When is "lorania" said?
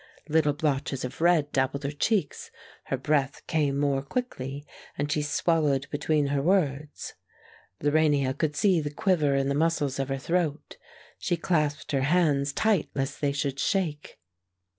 7.83-8.33